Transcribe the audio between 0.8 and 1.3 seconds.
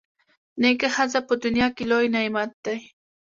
ښځه